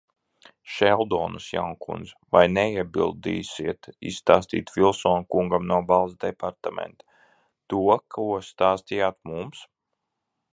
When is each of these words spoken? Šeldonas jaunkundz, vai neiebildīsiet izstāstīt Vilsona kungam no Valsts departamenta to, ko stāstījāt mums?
Šeldonas 0.75 1.49
jaunkundz, 1.55 2.13
vai 2.35 2.39
neiebildīsiet 2.53 3.89
izstāstīt 4.13 4.73
Vilsona 4.77 5.29
kungam 5.35 5.69
no 5.73 5.79
Valsts 5.93 6.19
departamenta 6.25 7.21
to, 7.75 7.83
ko 8.17 8.27
stāstījāt 8.49 9.21
mums? 9.35 9.63